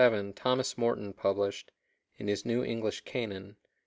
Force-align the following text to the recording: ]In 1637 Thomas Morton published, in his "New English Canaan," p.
]In 0.01 0.07
1637 0.07 0.33
Thomas 0.33 0.77
Morton 0.79 1.13
published, 1.13 1.71
in 2.17 2.27
his 2.27 2.43
"New 2.43 2.63
English 2.63 3.01
Canaan," 3.01 3.49
p. 3.61 3.69